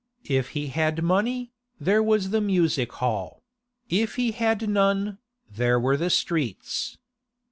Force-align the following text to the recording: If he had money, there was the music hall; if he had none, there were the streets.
If 0.25 0.49
he 0.57 0.69
had 0.69 1.03
money, 1.03 1.51
there 1.79 2.01
was 2.01 2.31
the 2.31 2.41
music 2.41 2.91
hall; 2.93 3.43
if 3.87 4.15
he 4.15 4.31
had 4.31 4.67
none, 4.67 5.19
there 5.47 5.79
were 5.79 5.95
the 5.95 6.09
streets. 6.09 6.97